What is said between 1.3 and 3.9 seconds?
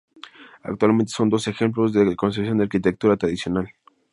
ejemplos de conservación de arquitectura tradicional.